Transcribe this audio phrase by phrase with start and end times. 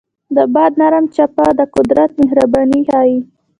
[0.35, 3.17] د باد نرم چپاو د قدرت مهرباني ښيي.